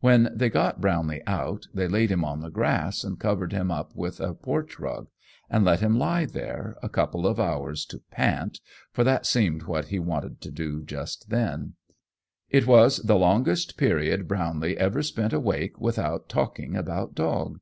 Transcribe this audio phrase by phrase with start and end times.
[0.00, 3.94] When they got Brownlee out they laid him on the grass, and covered him up
[3.94, 5.08] with a porch rug,
[5.50, 9.88] and let him lie there a couple of hours to pant, for that seemed what
[9.88, 11.74] he wanted to do just then.
[12.48, 17.58] It was the longest period Brownlee ever spent awake without talking about dog.